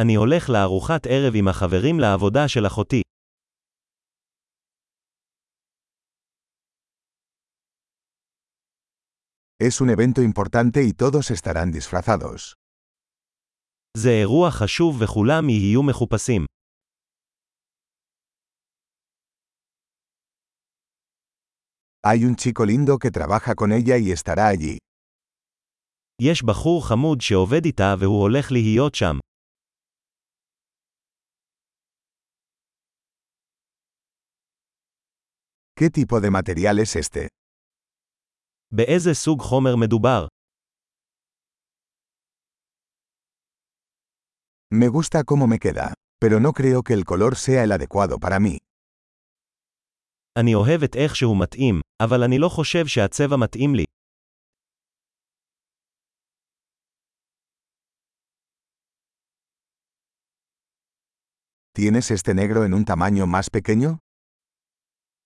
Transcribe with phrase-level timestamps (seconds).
[0.00, 3.02] אני הולך לארוחת ערב עם החברים לעבודה של אחותי.
[9.62, 12.54] Es un evento importante y todos estarán disfrazados.
[13.96, 16.44] זה אירוע חשוב וכולם יהיו מחופשים.
[22.06, 24.78] Hay un chico lindo que trabaja con ella y estará allí.
[26.22, 29.16] יש בחור חמוד שעובד איתה והוא הולך להיות שם.
[35.78, 37.28] ¿Qué tipo de material es este?
[38.70, 40.26] באיזה סוג חומר מדובר?
[44.74, 48.38] Me gusta cómo me queda, pero no creo que el color sea el adecuado para
[48.38, 48.58] mí.
[50.38, 53.84] אני אוהב את איך שהוא מתאים, אבל אני לא חושב שהצבע מתאים לי.
[61.78, 63.98] ¿Tienes este negro en un tamaño más pequeño?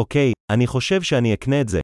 [0.00, 1.80] אוקיי, אני חושב שאני אקנה את זה.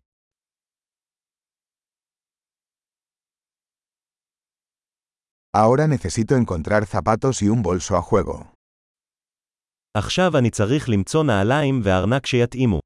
[5.54, 8.52] Ahora necesito encontrar zapatos y un bolso a juego.
[9.96, 12.80] עכשיו אני צריך למצוא נעליים וארנק שיתאימו.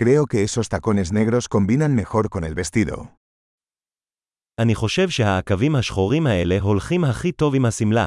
[0.00, 3.08] Creo que esos tacones negros combinan mejor con el vestido.
[4.60, 8.06] אני חושב שהעקבים השחורים האלה הולכים הכי טוב עם השמלה.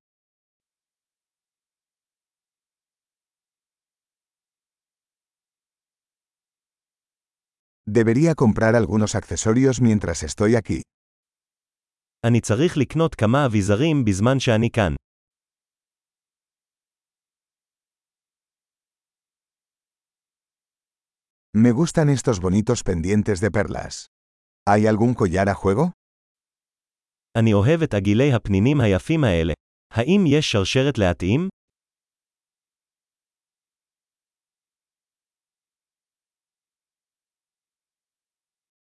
[7.90, 10.80] Debería comprar algunos accesorios mientras estoy aquí.
[12.26, 14.94] אני צריך לקנות כמה אביזרים בזמן שאני כאן.
[21.56, 24.06] Me gustan estos bonitos pendientes de perlas.
[24.68, 25.90] ¿Hay algún collar a juego?
[27.38, 29.52] אני אוהב את עגילי הפנינים היפים האלה.
[29.92, 31.48] האם יש שרשרת להתאים?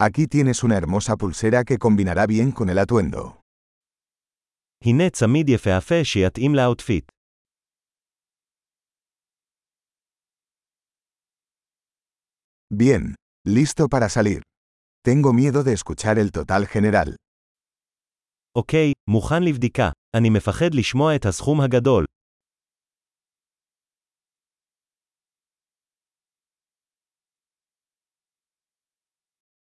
[0.02, 3.40] Aquí tienes una hermosa pulsera que combinará bien con el atuendo.
[4.86, 7.12] הנה צמיד יפהפה שיתאים לאוטפיט.
[12.74, 13.16] Bien,
[13.48, 14.42] listo para salir.
[15.08, 17.16] Tengo miedo de escuchar el total general.
[18.56, 19.90] אוקיי, מוכן לבדיקה.
[20.18, 22.06] אני מפחד לשמוע את הסכום הגדול.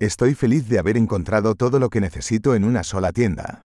[0.01, 3.61] Estoy feliz de haber encontrado todo lo que necesito en una sola tienda.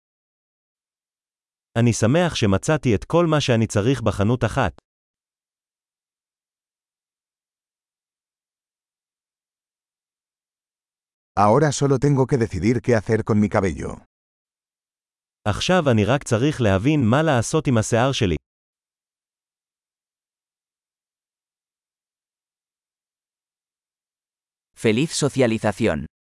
[1.78, 4.72] אני שמח שמצאתי את כל מה שאני צריך בחנות אחת.
[11.38, 14.00] Ahora solo tengo que decidir qué hacer con mi cabello.
[15.44, 18.36] עכשיו אני רק צריך להבין מה לעשות עם השיער שלי.
[24.76, 26.06] Feliz socialización.